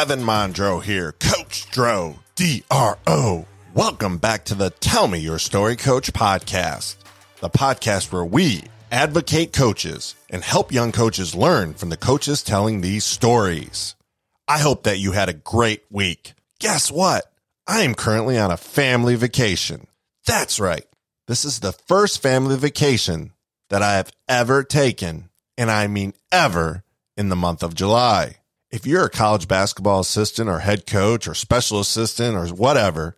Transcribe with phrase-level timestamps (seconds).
[0.00, 3.44] Kevin Mondro here, Coach Dro, D R O.
[3.74, 6.96] Welcome back to the Tell Me Your Story Coach podcast,
[7.40, 12.80] the podcast where we advocate coaches and help young coaches learn from the coaches telling
[12.80, 13.94] these stories.
[14.48, 16.32] I hope that you had a great week.
[16.60, 17.30] Guess what?
[17.66, 19.86] I am currently on a family vacation.
[20.24, 20.86] That's right.
[21.28, 23.32] This is the first family vacation
[23.68, 26.84] that I have ever taken, and I mean ever,
[27.18, 28.36] in the month of July.
[28.70, 33.16] If you're a college basketball assistant or head coach or special assistant or whatever,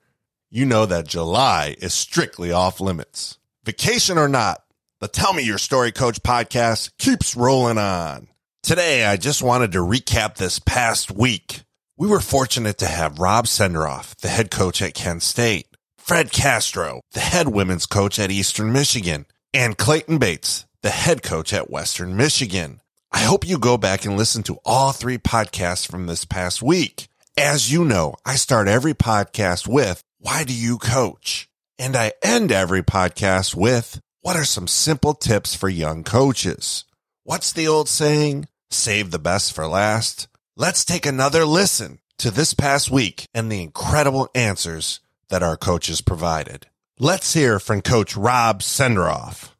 [0.50, 3.36] you know that July is strictly off limits.
[3.62, 4.64] Vacation or not,
[5.00, 8.28] the Tell Me Your Story Coach podcast keeps rolling on.
[8.62, 11.64] Today, I just wanted to recap this past week.
[11.98, 15.66] We were fortunate to have Rob Senderoff, the head coach at Kent State,
[15.98, 21.52] Fred Castro, the head women's coach at Eastern Michigan, and Clayton Bates, the head coach
[21.52, 22.80] at Western Michigan.
[23.12, 27.08] I hope you go back and listen to all three podcasts from this past week.
[27.36, 31.48] As you know, I start every podcast with, why do you coach?
[31.78, 36.84] And I end every podcast with, what are some simple tips for young coaches?
[37.24, 38.48] What's the old saying?
[38.70, 40.28] Save the best for last.
[40.56, 46.00] Let's take another listen to this past week and the incredible answers that our coaches
[46.00, 46.66] provided.
[46.98, 49.50] Let's hear from Coach Rob Senderoff.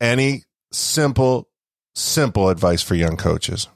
[0.00, 1.48] Any simple,
[1.94, 3.68] simple advice for young coaches?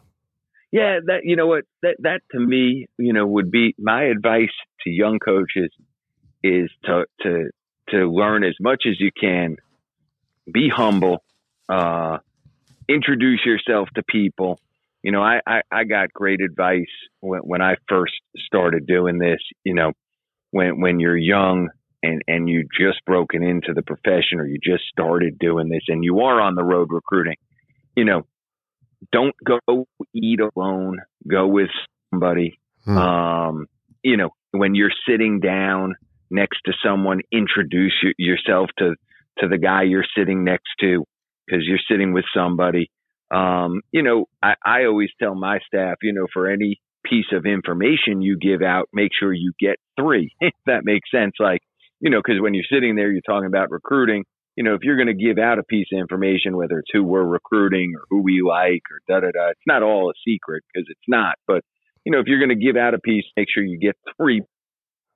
[0.70, 4.52] Yeah, that you know what that that to me, you know, would be my advice
[4.83, 5.70] to young coaches
[6.42, 7.50] is to to
[7.91, 9.56] to learn as much as you can,
[10.52, 11.24] be humble,
[11.69, 12.19] uh,
[12.89, 14.61] introduce yourself to people.
[15.02, 18.14] You know, I, I, I got great advice when, when I first
[18.46, 19.39] started doing this.
[19.64, 19.92] You know,
[20.51, 21.68] when when you're young
[22.02, 26.05] and and you just broken into the profession or you just started doing this and
[26.05, 27.36] you are on the road recruiting,
[27.98, 28.23] you know,
[29.11, 30.98] don't go eat alone.
[31.29, 31.70] Go with
[32.11, 32.61] somebody.
[32.85, 32.97] Hmm.
[32.97, 33.67] Um,
[34.05, 35.97] you know, when you're sitting down
[36.31, 38.95] next to someone, introduce yourself to
[39.41, 41.05] to the guy you're sitting next to
[41.45, 42.89] because you're sitting with somebody.
[43.33, 47.47] Um, you know, I, I always tell my staff, you know, for any piece of
[47.47, 51.33] information you give out, make sure you get three, if that makes sense.
[51.41, 51.63] Like,
[52.01, 54.25] you know, because when you're sitting there, you're talking about recruiting.
[54.58, 57.05] You know, if you're going to give out a piece of information, whether it's who
[57.05, 60.64] we're recruiting or who we like or da da da, it's not all a secret
[60.74, 61.36] because it's not.
[61.46, 61.63] But,
[62.05, 64.42] you know, if you're going to give out a piece, make sure you get three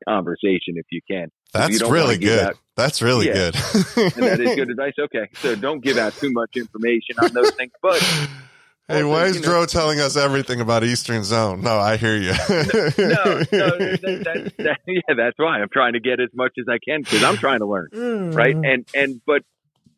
[0.09, 1.27] conversation if you can.
[1.53, 2.51] That's you really good.
[2.51, 3.57] Out, That's really yeah, good.
[3.97, 4.95] and that is good advice.
[4.97, 5.29] Okay.
[5.41, 7.73] So don't give out too much information on those things.
[7.83, 8.01] But
[8.89, 11.63] Hey, why is Dro telling us everything about Eastern Zone?
[11.63, 12.33] No, I hear you.
[12.33, 12.35] no, no,
[12.99, 17.03] that, that, that, yeah, that's why I'm trying to get as much as I can
[17.03, 18.35] because I'm trying to learn, mm.
[18.35, 18.55] right?
[18.57, 19.43] And and but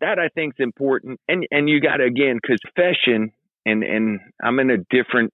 [0.01, 3.33] that I think is important, and and you got to again because profession,
[3.65, 5.33] and and I'm in a different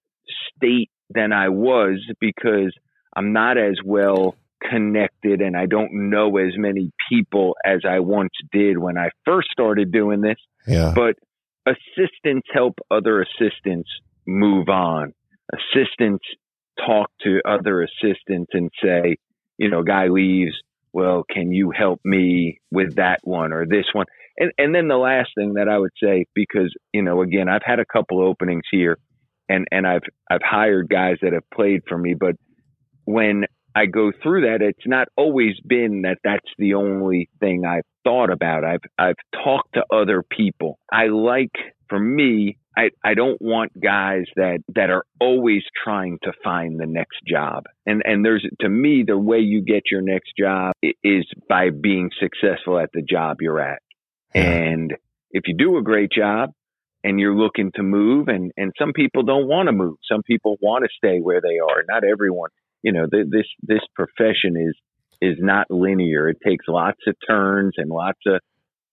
[0.57, 2.73] state than I was because
[3.17, 8.33] I'm not as well connected and I don't know as many people as I once
[8.53, 10.37] did when I first started doing this.
[10.67, 10.93] Yeah.
[10.95, 11.17] But
[11.71, 13.89] assistants help other assistants
[14.27, 15.13] move on.
[15.53, 16.25] Assistants
[16.87, 19.17] talk to other assistants and say,
[19.59, 20.55] you know, guy leaves,
[20.93, 24.07] well, can you help me with that one or this one?
[24.39, 27.63] And and then the last thing that I would say, because, you know, again, I've
[27.65, 28.99] had a couple openings here
[29.49, 32.37] and, and I've I've hired guys that have played for me, but
[33.05, 33.45] when
[33.75, 38.31] I go through that, it's not always been that that's the only thing I've thought
[38.31, 38.65] about.
[38.65, 40.79] I've I've talked to other people.
[40.93, 41.53] I like
[41.89, 46.87] for me, I, I don't want guys that, that are always trying to find the
[46.87, 47.65] next job.
[47.85, 52.11] And and there's to me the way you get your next job is by being
[52.21, 53.83] successful at the job you're at.
[54.33, 54.95] And
[55.33, 56.51] if you do a great job
[57.03, 59.97] and you're looking to move and and some people don't want to move.
[60.11, 61.83] Some people want to stay where they are.
[61.89, 62.51] Not everyone
[62.83, 64.77] you know, th- this this profession is
[65.21, 66.29] is not linear.
[66.29, 68.41] It takes lots of turns and lots of,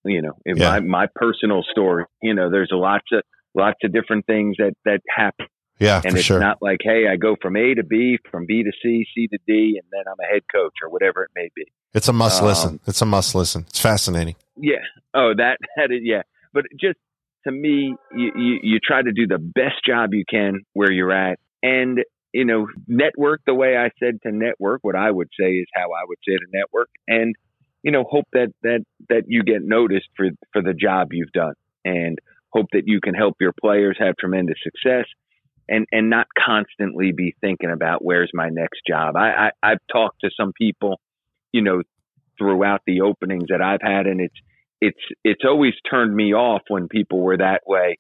[0.04, 0.72] you know, in yeah.
[0.72, 3.22] my my personal story, you know, there's lots of
[3.56, 5.48] lots of different things that that happen.
[5.80, 6.40] Yeah, and it's sure.
[6.40, 9.38] not like, hey, I go from A to B, from B to C, C to
[9.48, 11.66] D, and then I'm a head coach or whatever it may be.
[11.94, 12.80] It's a must um, listen.
[12.88, 13.66] It's a must listen.
[13.68, 14.36] It's fascinating.
[14.56, 14.78] Yeah.
[15.14, 16.24] Oh, that that is yeah.
[16.52, 16.98] But just
[17.46, 21.12] to me, you, you, you try to do the best job you can where you're
[21.12, 22.00] at, and
[22.34, 24.82] you know, network the way I said to network.
[24.84, 27.36] What I would say is how I would say to network, and
[27.84, 31.54] you know, hope that that that you get noticed for for the job you've done,
[31.86, 32.18] and
[32.50, 35.06] hope that you can help your players have tremendous success,
[35.70, 39.16] and and not constantly be thinking about where's my next job.
[39.16, 41.00] I, I I've talked to some people,
[41.52, 41.82] you know,
[42.38, 44.36] throughout the openings that I've had, and it's
[44.82, 47.98] it's it's always turned me off when people were that way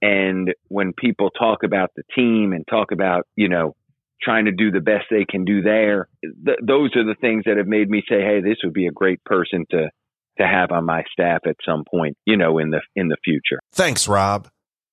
[0.00, 3.74] and when people talk about the team and talk about, you know,
[4.22, 6.08] trying to do the best they can do there.
[6.22, 8.92] Th- those are the things that have made me say, "Hey, this would be a
[8.92, 9.90] great person to
[10.38, 13.60] to have on my staff at some point, you know, in the in the future."
[13.72, 14.48] Thanks, Rob.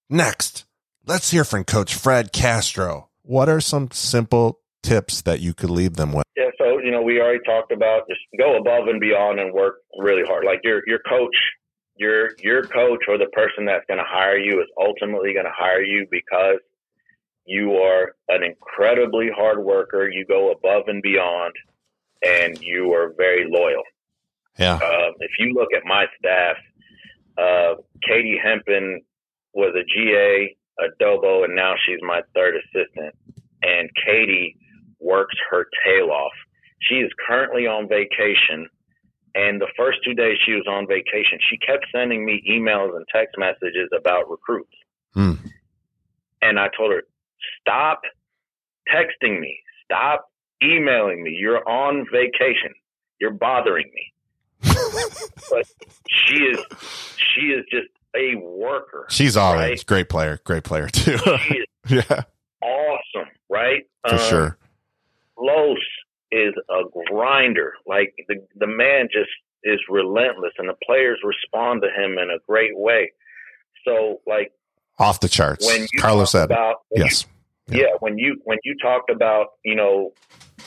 [0.10, 0.66] Next,
[1.06, 3.10] let's hear from Coach Fred Castro.
[3.24, 6.26] What are some simple tips that you could leave them with?
[6.38, 9.78] Yeah, so you know, we already talked about just go above and beyond and work
[9.98, 10.46] really hard.
[10.46, 11.36] Like your your coach,
[11.98, 15.52] your your coach or the person that's going to hire you is ultimately going to
[15.56, 16.60] hire you because
[17.46, 20.10] you are an incredibly hard worker.
[20.10, 21.54] You go above and beyond,
[22.26, 23.84] and you are very loyal.
[24.58, 24.76] Yeah.
[24.76, 26.58] Uh, if you look at my staff,
[27.38, 29.02] uh, Katie Hempen
[29.54, 33.16] was a GA, Adobo, and now she's my third assistant.
[33.62, 34.58] And Katie
[35.00, 36.32] works her tail off.
[36.82, 38.70] She is currently on vacation.
[39.36, 43.06] And the first two days she was on vacation, she kept sending me emails and
[43.14, 44.72] text messages about recruits.
[45.14, 45.34] Hmm.
[46.42, 47.04] And I told her,
[47.62, 48.02] stop
[48.92, 50.32] texting me, stop
[50.64, 51.32] emailing me.
[51.38, 52.74] You're on vacation.
[53.20, 54.14] You're bothering me.
[55.50, 55.68] but
[56.08, 56.60] she is,
[57.18, 59.06] she is just a worker.
[59.10, 59.72] She's all right?
[59.72, 59.86] right.
[59.86, 60.40] Great player.
[60.46, 61.18] Great player too.
[61.18, 62.22] She is yeah,
[62.62, 63.84] awesome, right?
[64.08, 64.58] for Um, sure.
[65.38, 65.78] Los
[66.36, 67.74] is a grinder.
[67.88, 69.30] Like the the man just
[69.64, 73.12] is relentless, and the players respond to him in a great way.
[73.86, 74.52] So, like
[75.00, 75.66] Off the charts.
[75.66, 76.46] when you Carlos said.
[76.46, 77.26] about Yes.
[77.68, 77.88] yeah.
[78.00, 80.14] when you when you talked about you know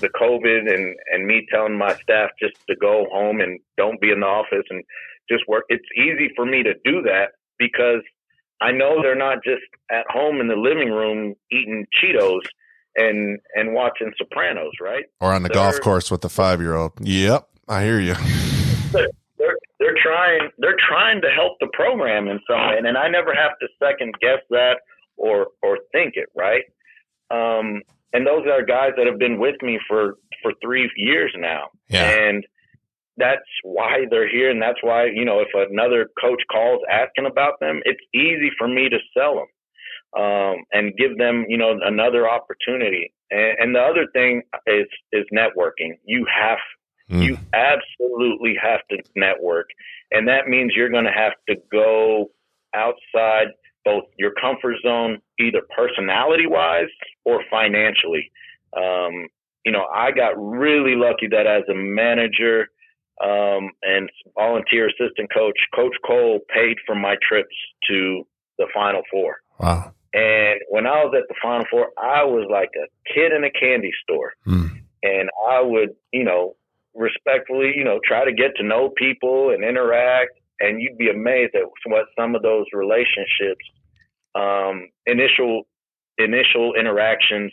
[0.00, 4.10] the COVID and and me telling my staff just to go home and don't be
[4.10, 4.82] in the office and
[5.30, 5.64] just work.
[5.68, 8.02] It's easy for me to do that because
[8.60, 12.42] I know they're not just at home in the living room eating Cheetos
[12.98, 15.04] and and watching Sopranos, right?
[15.20, 16.92] Or on the They're- golf course with the five year old.
[17.00, 17.48] Yep.
[17.68, 18.14] I hear you.
[18.92, 19.08] they're
[19.78, 23.32] they're trying they're trying to help the program in some way, and, and I never
[23.34, 24.78] have to second guess that
[25.16, 26.64] or or think it right.
[27.30, 31.66] Um, and those are guys that have been with me for for three years now,
[31.88, 32.08] Yeah.
[32.08, 32.46] and
[33.16, 37.60] that's why they're here, and that's why you know if another coach calls asking about
[37.60, 39.46] them, it's easy for me to sell them
[40.16, 43.12] um, and give them you know another opportunity.
[43.30, 45.98] And, and the other thing is is networking.
[46.04, 46.58] You have
[47.10, 47.24] Mm.
[47.24, 49.68] you absolutely have to network.
[50.10, 52.30] And that means you're going to have to go
[52.74, 53.48] outside
[53.84, 56.88] both your comfort zone, either personality wise
[57.24, 58.30] or financially.
[58.76, 59.28] Um,
[59.64, 62.68] you know, I got really lucky that as a manager
[63.22, 67.54] um, and volunteer assistant coach, Coach Cole paid for my trips
[67.88, 68.26] to
[68.58, 69.36] the Final Four.
[69.58, 69.94] Wow.
[70.14, 73.50] And when I was at the Final Four, I was like a kid in a
[73.50, 74.70] candy store Mm.
[75.02, 76.56] and I would, you know,
[76.94, 80.32] respectfully, you know, try to get to know people and interact.
[80.60, 83.64] And you'd be amazed at what some of those relationships,
[84.34, 85.68] um, initial
[86.18, 87.52] initial interactions,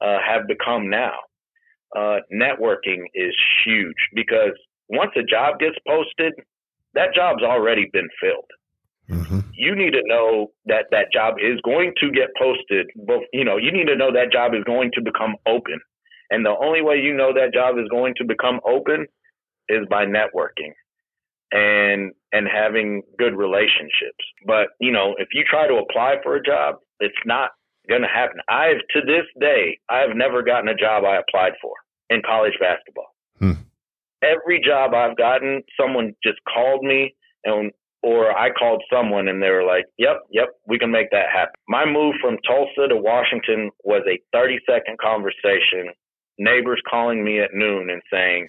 [0.00, 1.18] uh, have become now.
[1.96, 3.34] Uh, networking is
[3.64, 4.52] huge because
[4.88, 6.32] once a job gets posted,
[6.94, 8.48] that job's already been filled
[9.10, 12.86] hmm you need to know that that job is going to get posted.
[12.96, 15.78] Both, you know, you need to know that job is going to become open.
[16.30, 19.06] And the only way you know that job is going to become open
[19.68, 20.72] is by networking
[21.52, 24.24] and and having good relationships.
[24.46, 27.50] But, you know, if you try to apply for a job, it's not
[27.86, 28.38] going to happen.
[28.48, 31.74] I've to this day, I've never gotten a job I applied for
[32.08, 33.12] in college basketball.
[33.38, 33.60] Hmm.
[34.22, 39.50] Every job I've gotten, someone just called me and or I called someone and they
[39.50, 43.70] were like, "Yep, yep, we can make that happen." My move from Tulsa to Washington
[43.84, 45.92] was a 30-second conversation.
[46.38, 48.48] Neighbors calling me at noon and saying,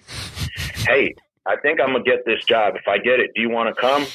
[0.86, 1.14] "Hey,
[1.46, 2.76] I think I'm gonna get this job.
[2.76, 4.06] If I get it, do you want to come?"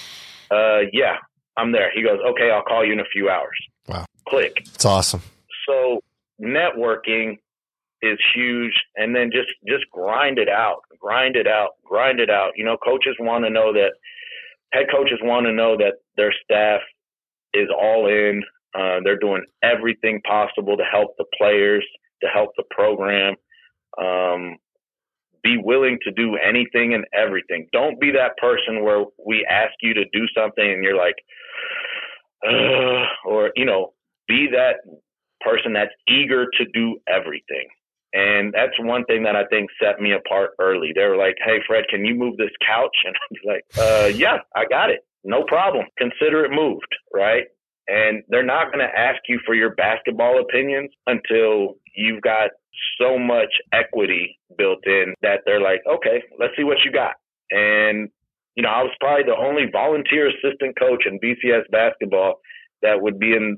[0.49, 1.17] Uh, yeah,
[1.57, 1.91] I'm there.
[1.93, 4.05] He goes, "Okay, I'll call you in a few hours." Wow.
[4.27, 4.53] Click.
[4.73, 5.21] It's awesome.
[5.67, 6.01] So
[6.41, 7.37] networking
[8.01, 12.51] is huge and then just just grind it out grind it out grind it out
[12.55, 13.93] you know coaches want to know that
[14.73, 16.81] head coaches want to know that their staff
[17.53, 18.43] is all in.
[18.77, 21.85] Uh, they're doing everything possible to help the players
[22.21, 23.35] to help the program.
[24.01, 24.57] Um,
[25.43, 27.67] be willing to do anything and everything.
[27.71, 31.15] Don't be that person where we ask you to do something and you're like
[33.25, 33.93] or you know
[34.27, 34.77] be that
[35.41, 37.67] person that's eager to do everything.
[38.13, 40.91] And that's one thing that I think set me apart early.
[40.95, 42.95] They were like, Hey, Fred, can you move this couch?
[43.05, 45.01] And I was like, uh, yeah, I got it.
[45.23, 45.85] No problem.
[45.97, 46.87] Consider it moved.
[47.13, 47.43] Right.
[47.87, 52.51] And they're not going to ask you for your basketball opinions until you've got
[52.99, 57.13] so much equity built in that they're like, okay, let's see what you got.
[57.51, 58.09] And,
[58.55, 62.35] you know, I was probably the only volunteer assistant coach in BCS basketball
[62.81, 63.57] that would be in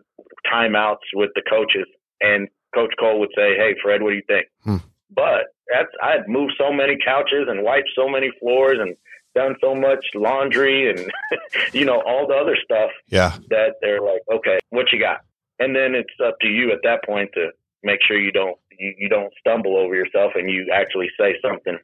[0.51, 1.87] timeouts with the coaches.
[2.21, 4.77] And Coach Cole would say, "Hey, Fred, what do you think?" Hmm.
[5.09, 8.95] But that's I'd moved so many couches and wiped so many floors and
[9.35, 11.11] done so much laundry and
[11.73, 13.37] you know all the other stuff Yeah.
[13.49, 15.21] that they're like, "Okay, what you got?"
[15.59, 17.49] And then it's up to you at that point to
[17.83, 21.77] make sure you don't you, you don't stumble over yourself and you actually say something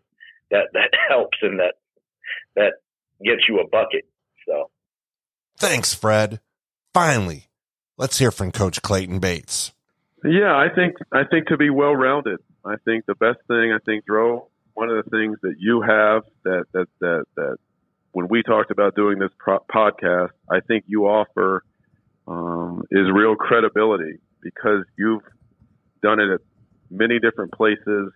[0.51, 1.75] that that helps and that
[2.55, 2.73] that
[3.23, 4.05] gets you a bucket.
[4.47, 4.69] So
[5.57, 6.41] Thanks, Fred.
[6.93, 7.47] Finally,
[7.97, 9.71] let's hear from Coach Clayton Bates.
[10.25, 12.39] Yeah, I think I think to be well rounded.
[12.65, 16.23] I think the best thing I think, Dro, one of the things that you have
[16.45, 17.57] that that that that
[18.13, 21.63] when we talked about doing this pro- podcast, I think you offer
[22.27, 25.23] um, is real credibility because you've
[26.01, 26.41] done it at
[26.89, 28.11] many different places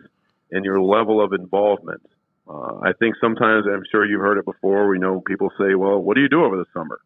[0.52, 2.02] and your level of involvement.
[2.50, 4.88] Uh, I think sometimes I'm sure you've heard it before.
[4.88, 7.00] We know people say, "Well, what do you do over the summer?"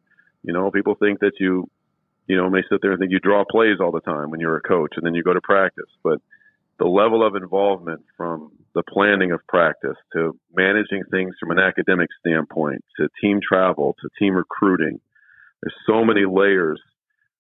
[0.44, 1.70] You know, people think that you
[2.28, 4.58] you know, may sit there and think you draw plays all the time when you're
[4.58, 5.90] a coach and then you go to practice.
[6.04, 6.20] But
[6.80, 12.10] the level of involvement from the planning of practice to managing things from an academic
[12.20, 15.00] standpoint to team travel to team recruiting,
[15.62, 16.82] there's so many layers.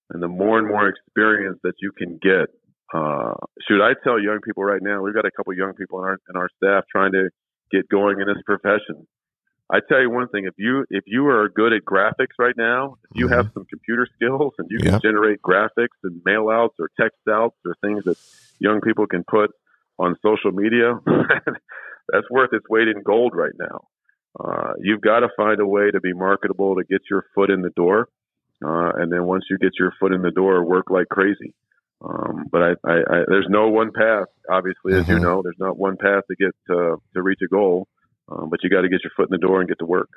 [0.09, 2.53] And the more and more experience that you can get,
[2.93, 3.33] uh,
[3.67, 6.17] shoot, I tell young people right now, we've got a couple young people in our,
[6.29, 7.29] in our staff trying to
[7.71, 9.07] get going in this profession.
[9.71, 12.97] I tell you one thing: if you if you are good at graphics right now,
[13.03, 15.01] if you have some computer skills and you can Yep.
[15.01, 18.15] generate graphics and mail outs or text outs or things that
[18.59, 19.51] young people can put
[19.99, 20.93] on social media,
[22.11, 23.87] that's worth its weight in gold right now.
[24.39, 27.61] Uh, you've got to find a way to be marketable to get your foot in
[27.61, 28.09] the door,
[28.65, 31.53] uh, and then once you get your foot in the door, work like crazy.
[32.03, 34.27] Um, but I, I, I, there's no one path.
[34.51, 35.21] Obviously, as you Mhm.
[35.21, 37.87] know, there's not one path to get uh, to reach a goal.
[38.29, 40.09] Um, but you got to get your foot in the door and get to work.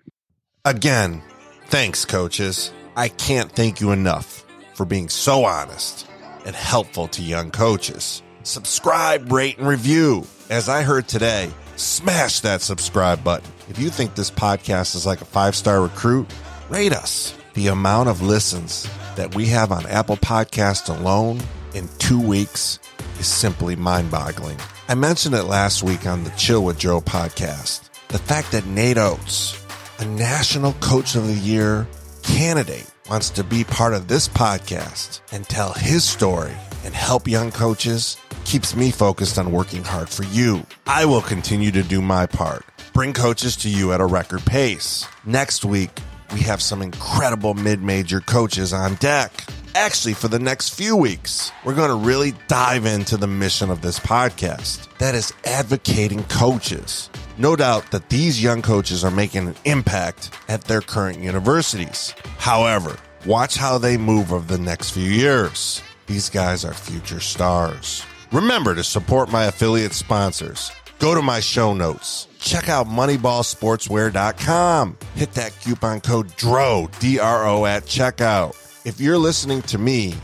[0.65, 1.23] Again,
[1.67, 2.73] thanks, coaches.
[2.97, 4.45] I can't thank you enough
[4.75, 6.09] for being so honest
[6.45, 8.23] and helpful to young coaches.
[8.43, 10.27] Subscribe, rate, and review.
[10.51, 13.51] As I heard today, smash that subscribe button.
[13.69, 16.29] If you think this podcast is like a five star recruit,
[16.69, 17.35] rate us.
[17.55, 21.41] The amount of listens that we have on Apple Podcast alone
[21.75, 22.79] in two weeks
[23.19, 24.59] is simply mind boggling.
[24.89, 27.89] I mentioned it last week on the Chill with Joe podcast.
[28.09, 29.61] The fact that Nate Oats,
[29.99, 31.89] a National Coach of the Year
[32.23, 36.53] candidate, wants to be part of this podcast and tell his story
[36.85, 40.65] and help young coaches keeps me focused on working hard for you.
[40.87, 45.05] I will continue to do my part, bring coaches to you at a record pace.
[45.25, 45.91] Next week,
[46.33, 49.45] we have some incredible mid major coaches on deck.
[49.75, 53.83] Actually, for the next few weeks, we're going to really dive into the mission of
[53.83, 57.11] this podcast that is advocating coaches.
[57.39, 62.15] No doubt that these young coaches are making an impact at their current universities.
[62.39, 65.83] However, watch how they move over the next few years.
[66.07, 68.03] These guys are future stars.
[68.33, 70.73] Remember to support my affiliate sponsors.
[70.99, 72.27] Go to my show notes.
[72.39, 74.97] Check out moneyballsportswear.com.
[75.15, 78.57] Hit that coupon code DRO, D-R-O at checkout.
[78.87, 80.15] If you're listening to me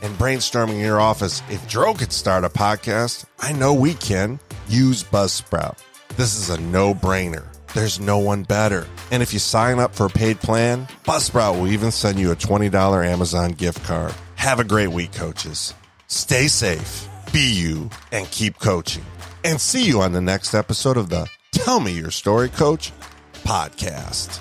[0.00, 4.40] and brainstorming in your office, if Dro could start a podcast, I know we can.
[4.66, 5.78] Use Buzzsprout.
[6.16, 7.44] This is a no-brainer.
[7.74, 8.86] There's no one better.
[9.10, 12.36] And if you sign up for a paid plan, Buzzsprout will even send you a
[12.36, 14.14] $20 Amazon gift card.
[14.36, 15.74] Have a great week, coaches.
[16.06, 19.04] Stay safe, be you, and keep coaching.
[19.42, 22.92] And see you on the next episode of the Tell Me Your Story Coach
[23.42, 24.38] podcast.